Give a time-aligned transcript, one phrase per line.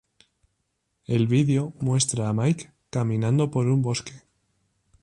[1.05, 4.13] El video muestra a Mike caminando por un bosque.